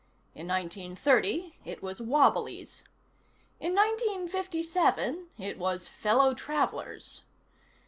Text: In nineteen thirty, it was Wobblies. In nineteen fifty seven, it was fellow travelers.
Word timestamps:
In 0.33 0.47
nineteen 0.47 0.95
thirty, 0.95 1.57
it 1.63 1.83
was 1.83 2.01
Wobblies. 2.01 2.81
In 3.59 3.75
nineteen 3.75 4.27
fifty 4.27 4.63
seven, 4.63 5.27
it 5.37 5.59
was 5.59 5.87
fellow 5.87 6.33
travelers. 6.33 7.21